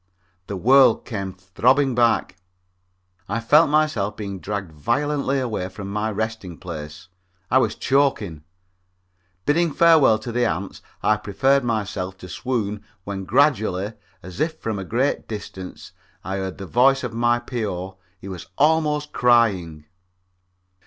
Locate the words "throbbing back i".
1.31-3.39